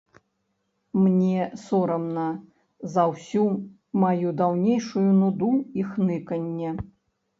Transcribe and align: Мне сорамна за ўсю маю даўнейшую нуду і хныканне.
Мне 1.01 1.41
сорамна 1.65 2.23
за 2.95 3.03
ўсю 3.11 3.45
маю 4.05 4.33
даўнейшую 4.41 5.07
нуду 5.23 5.51
і 5.83 5.87
хныканне. 5.91 6.71